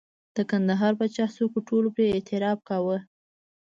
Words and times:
د 0.35 0.37
کندهار 0.49 0.93
په 0.99 1.05
چارسو 1.15 1.43
کې 1.51 1.59
ټولو 1.67 1.87
پرې 1.95 2.05
اعتراف 2.13 2.59
کاوه. 2.69 2.97